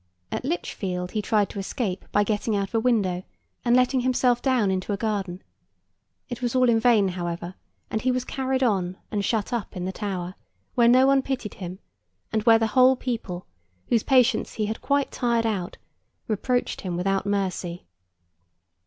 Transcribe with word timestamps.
At 0.31 0.43
Lichfield 0.43 1.11
he 1.11 1.21
tried 1.21 1.47
to 1.51 1.59
escape 1.59 2.05
by 2.11 2.23
getting 2.23 2.55
out 2.55 2.69
of 2.69 2.73
a 2.73 2.79
window 2.79 3.21
and 3.63 3.75
letting 3.75 3.99
himself 3.99 4.41
down 4.41 4.71
into 4.71 4.93
a 4.93 4.97
garden; 4.97 5.43
it 6.27 6.41
was 6.41 6.55
all 6.55 6.69
in 6.69 6.79
vain, 6.79 7.09
however, 7.09 7.53
and 7.91 8.01
he 8.01 8.09
was 8.11 8.25
carried 8.25 8.63
on 8.63 8.97
and 9.11 9.23
shut 9.23 9.53
up 9.53 9.77
in 9.77 9.85
the 9.85 9.91
Tower, 9.91 10.33
where 10.73 10.87
no 10.87 11.05
one 11.05 11.21
pitied 11.21 11.53
him, 11.53 11.77
and 12.33 12.41
where 12.47 12.57
the 12.57 12.65
whole 12.73 12.95
people, 12.95 13.45
whose 13.89 14.01
patience 14.01 14.53
he 14.53 14.65
had 14.65 14.81
quite 14.81 15.11
tired 15.11 15.45
out, 15.45 15.77
reproached 16.27 16.81
him 16.81 16.97
without 16.97 17.27
mercy. 17.27 17.85